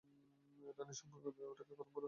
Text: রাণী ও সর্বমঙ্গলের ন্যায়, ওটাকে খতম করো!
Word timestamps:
রাণী 0.77 0.91
ও 0.91 0.97
সর্বমঙ্গলের 0.99 1.33
ন্যায়, 1.35 1.49
ওটাকে 1.51 1.73
খতম 1.73 1.87
করো! 1.87 1.99